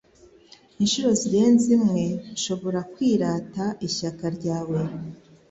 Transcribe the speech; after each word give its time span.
inshuro 0.83 1.09
zirenze 1.19 1.67
imwe 1.77 2.05
nshobora 2.35 2.79
kwirata 2.93 3.63
ishyaka 3.87 4.25
ryawe 4.37 4.79